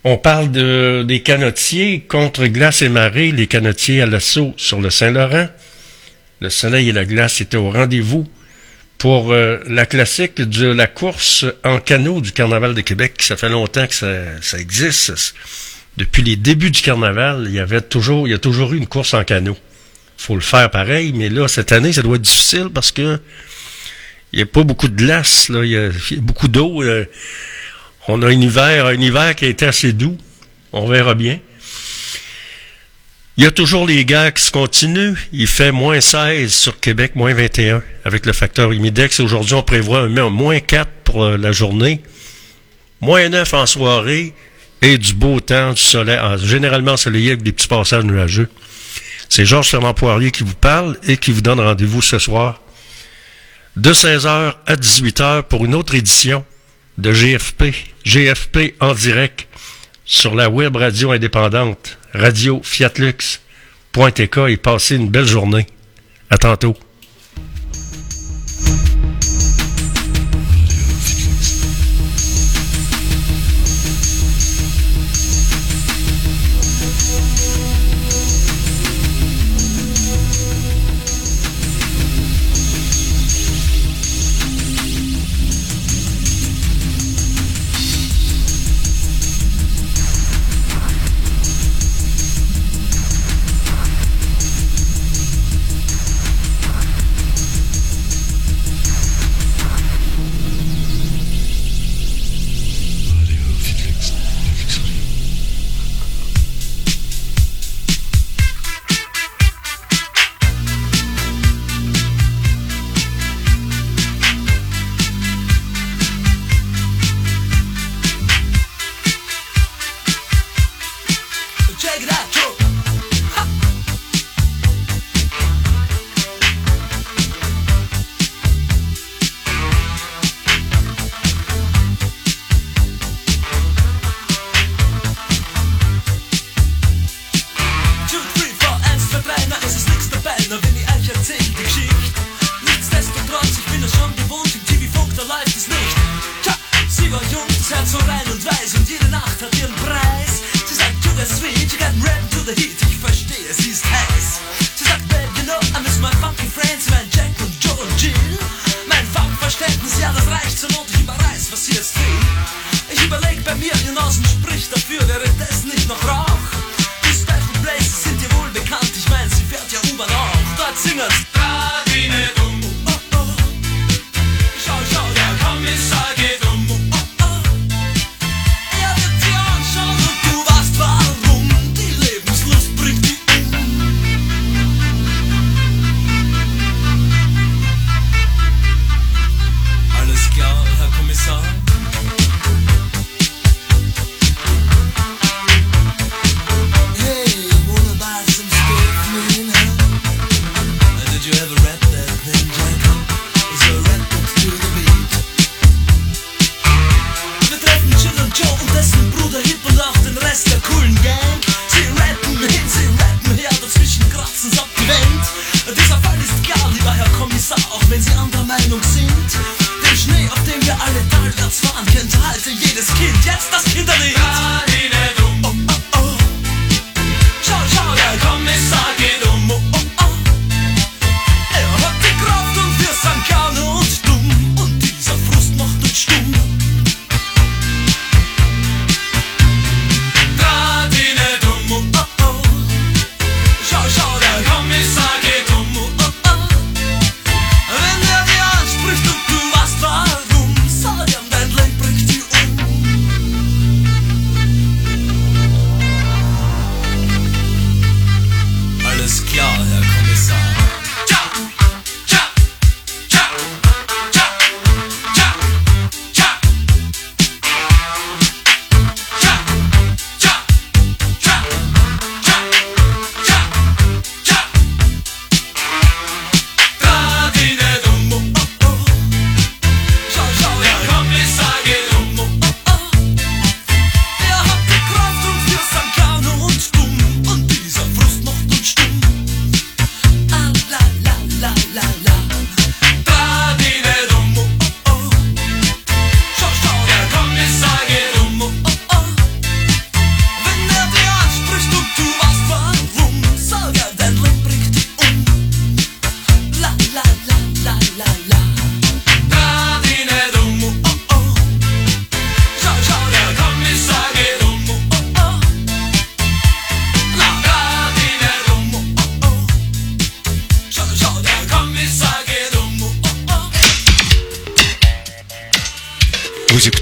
[0.03, 4.89] On parle de, des canotiers contre glace et marée, les canotiers à l'assaut sur le
[4.89, 5.49] Saint-Laurent.
[6.41, 8.27] Le soleil et la glace étaient au rendez-vous
[8.99, 13.15] pour euh, la classique de la course en canot du Carnaval de Québec.
[13.19, 15.33] Ça fait longtemps que ça, existe.
[15.97, 18.87] Depuis les débuts du Carnaval, il y avait toujours, il y a toujours eu une
[18.87, 19.57] course en canot.
[20.17, 23.19] Faut le faire pareil, mais là, cette année, ça doit être difficile parce que
[24.31, 25.63] il n'y a pas beaucoup de glace, là.
[25.63, 26.83] Il y a, il y a beaucoup d'eau.
[26.83, 27.05] euh,
[28.07, 30.17] on a un hiver, un hiver qui a été assez doux.
[30.73, 31.39] On verra bien.
[33.39, 35.15] Il y a toujours les gars qui se continuent.
[35.31, 39.21] Il fait moins 16 sur Québec, moins 21 avec le facteur humidex.
[39.21, 42.01] Aujourd'hui, on prévoit un moins 4 pour euh, la journée,
[42.99, 44.33] moins 9 en soirée
[44.81, 48.49] et du beau temps, du soleil, généralement ensoleillé avec des petits passages nuageux.
[49.29, 52.61] C'est Georges Fernand Poirier qui vous parle et qui vous donne rendez-vous ce soir
[53.77, 56.43] de 16h à 18h pour une autre édition
[56.97, 57.73] de GFP.
[58.03, 59.47] GFP en direct
[60.09, 65.67] sur la web radio indépendante, radio fiatlux.tk et passez une belle journée.
[66.31, 66.75] À tantôt.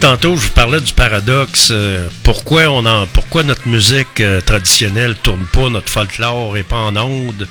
[0.00, 1.70] Tantôt, je vous parlais du paradoxe.
[1.70, 6.96] euh, pourquoi, on pourquoi notre musique euh, traditionnelle tourne pas, notre folklore est pas en
[6.96, 7.48] onde?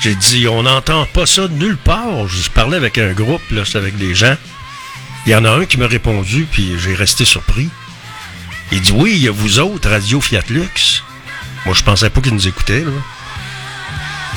[0.00, 2.26] J'ai dit, on n'entend pas ça de nulle part.
[2.26, 4.36] Je parlais avec un groupe, c'est avec des gens.
[5.26, 7.68] Il y en a un qui m'a répondu, puis j'ai resté surpris.
[8.72, 11.04] Il dit, oui, il y a vous autres, Radio Fiat Lux.
[11.66, 12.90] Moi, je pensais pas qu'ils nous écoutaient, là.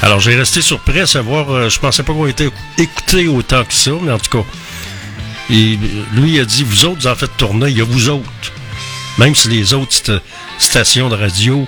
[0.03, 3.73] Alors, j'ai resté surpris à savoir, euh, je pensais pas qu'on était écoutés autant que
[3.73, 4.47] ça, mais en tout cas,
[5.49, 5.77] et
[6.13, 8.27] lui a dit, vous autres, vous en faites tourner, il y a vous autres.
[9.17, 10.21] Même si les autres sta-
[10.59, 11.67] stations de radio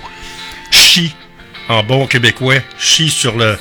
[0.70, 1.12] chient,
[1.68, 3.56] en bon québécois, chient sur, le,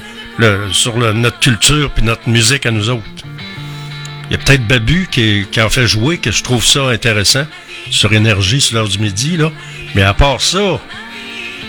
[0.71, 3.03] sur notre culture puis notre musique à nous autres.
[4.29, 7.47] Il y a peut-être Babu qui, qui en fait jouer, que je trouve ça intéressant,
[7.89, 9.51] sur Énergie, sur l'heure du midi, là.
[9.95, 10.79] Mais à part ça,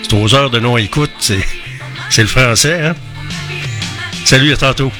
[0.03, 1.43] c'est aux heures de non-écoute, c'est,
[2.09, 2.95] c'est le français, hein?
[4.25, 4.91] Salut, à tantôt.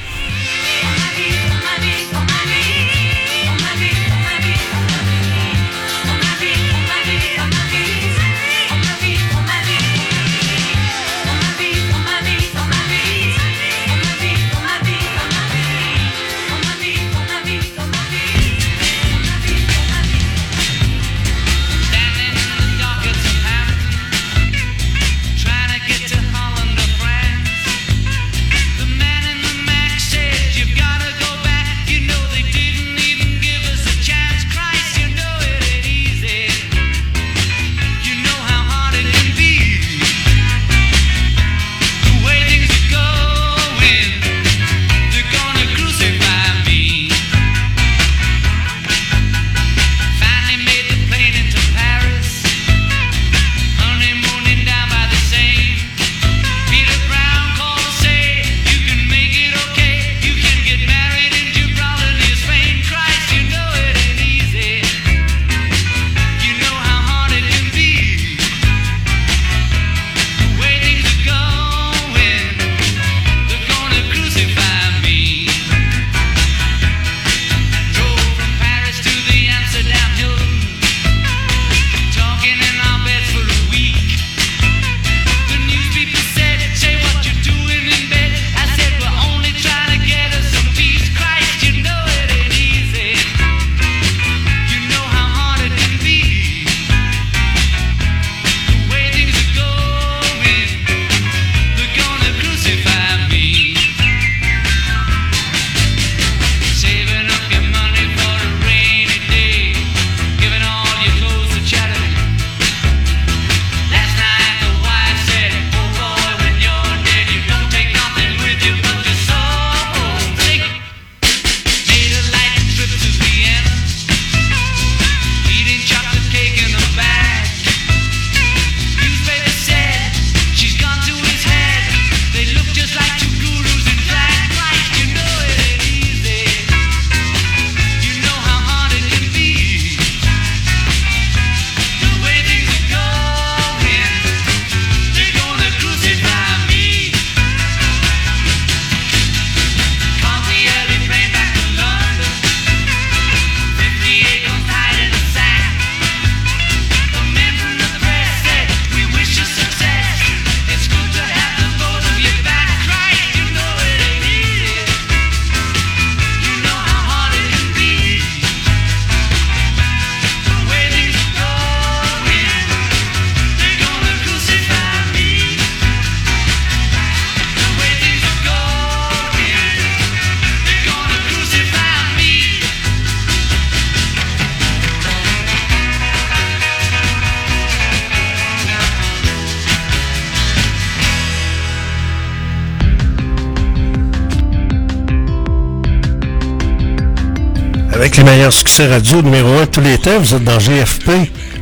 [198.72, 201.10] Succès radio numéro 1 de tous les temps, vous êtes dans GFP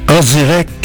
[0.09, 0.80] en direct.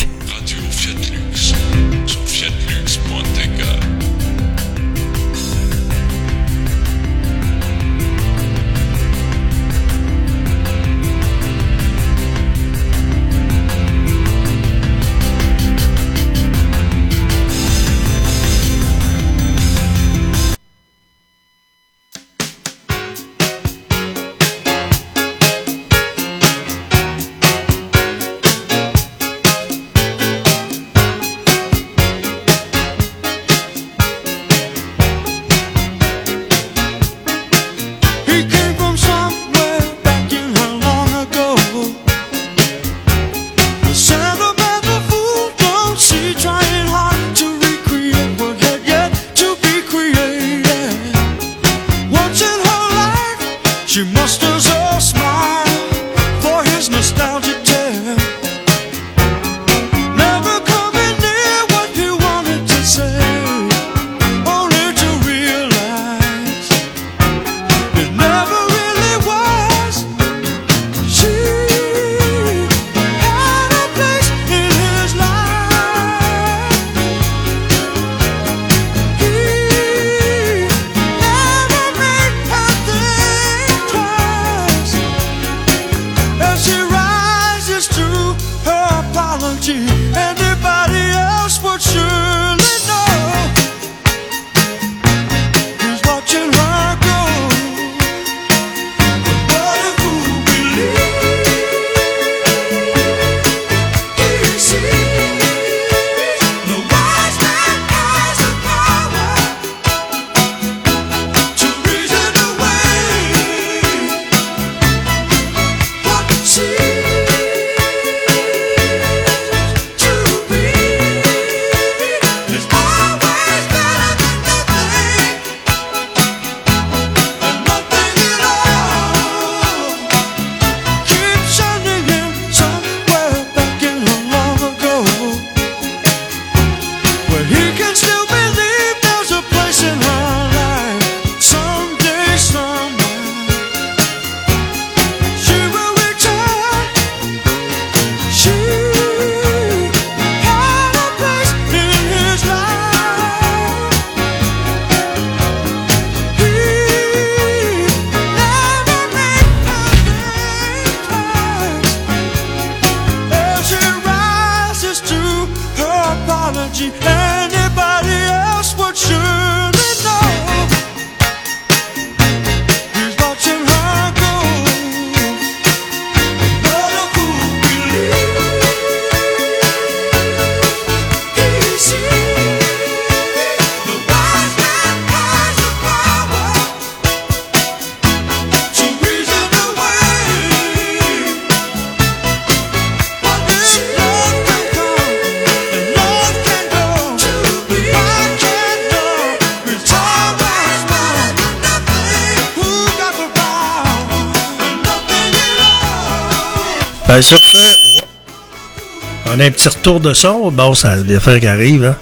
[209.36, 210.50] On a un petit retour de son.
[210.52, 211.86] Bon, ça des affaires qui arrivent.
[211.86, 211.96] Hein?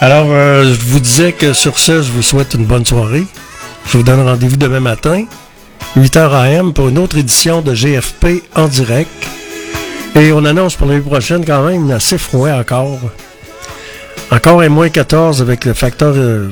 [0.00, 3.24] Alors, euh, je vous disais que sur ce, je vous souhaite une bonne soirée.
[3.86, 5.24] Je vous donne rendez-vous demain matin,
[5.96, 9.10] 8h AM, pour une autre édition de GFP en direct.
[10.14, 12.98] Et on annonce pour l'année prochaine quand même assez froid encore.
[14.30, 16.48] Encore un moins 14 avec le facteur euh,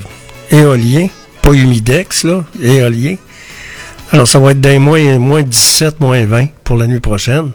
[0.50, 1.08] éolien,
[1.42, 3.16] pas humidex, là, éolien.
[4.12, 7.52] Alors, ça va être d'un moins, moins 17, moins 20 pour la nuit prochaine.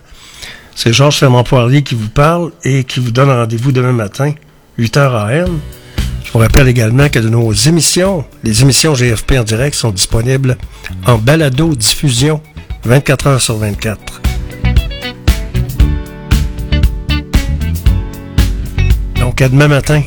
[0.82, 4.34] C'est Georges Fermant Poirier qui vous parle et qui vous donne rendez-vous demain matin,
[4.80, 5.60] 8h AM.
[6.24, 10.58] Je vous rappelle également que de nos émissions, les émissions GFP en direct sont disponibles
[11.06, 12.42] en balado diffusion
[12.86, 14.22] 24 heures sur 24.
[19.20, 20.02] Donc à demain matin.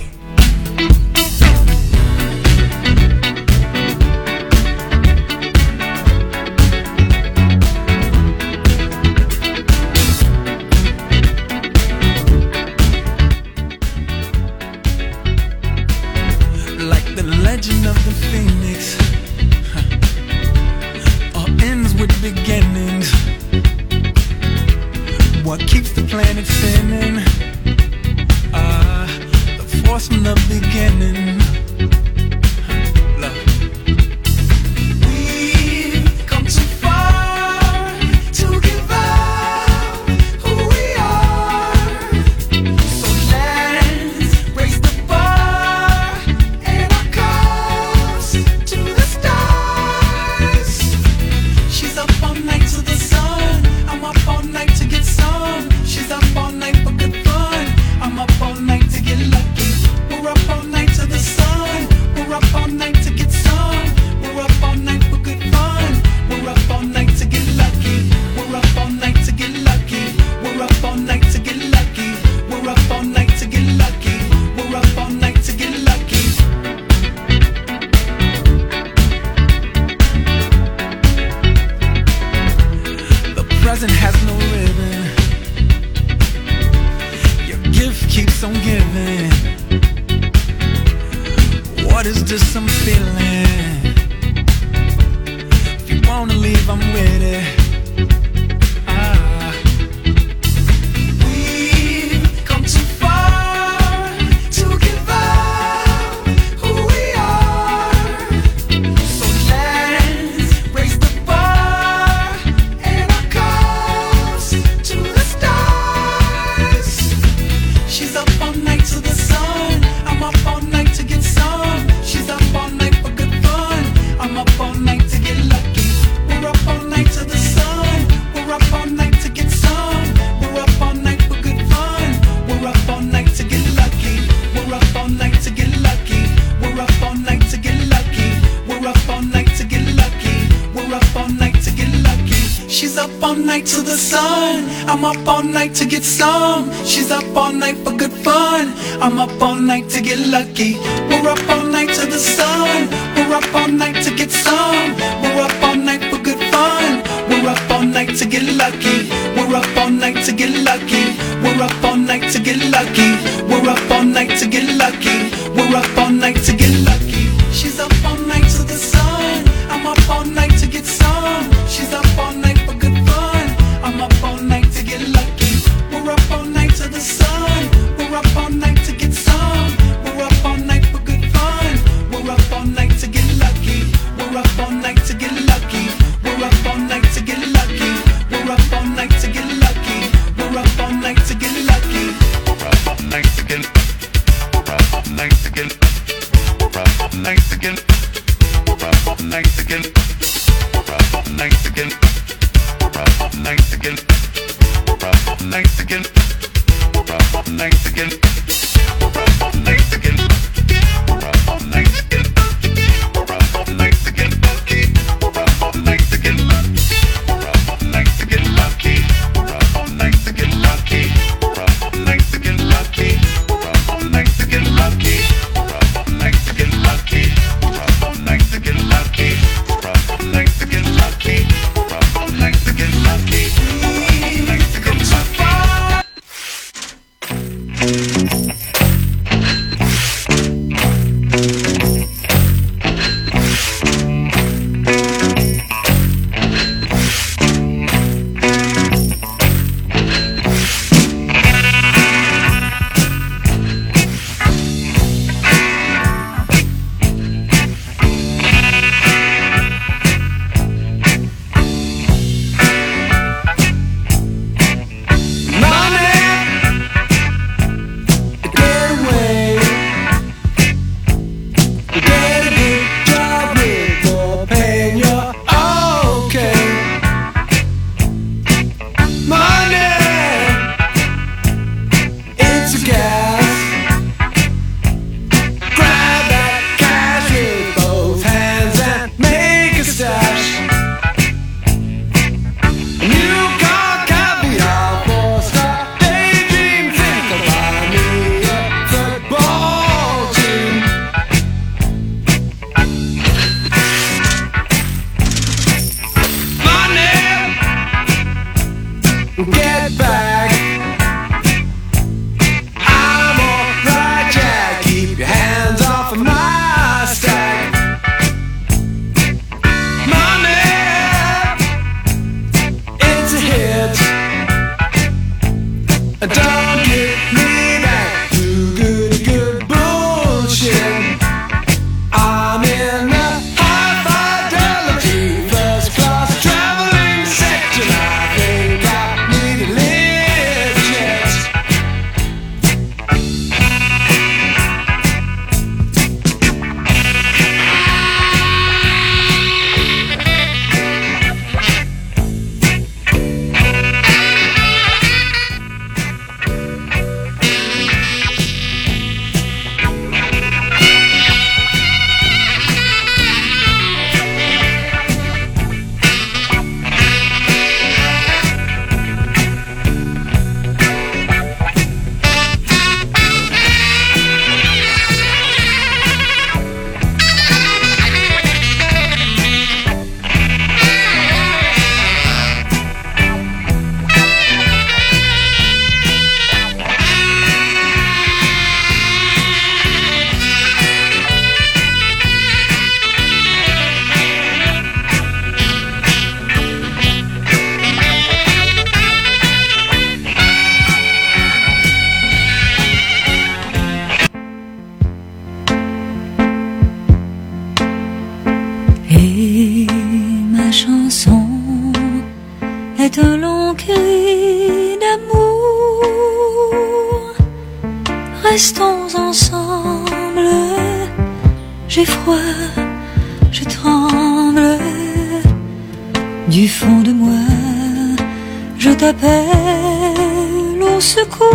[429.32, 431.48] Je t'appelle au secours.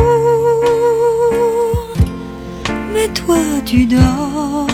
[2.93, 4.67] Mais toi, tu dors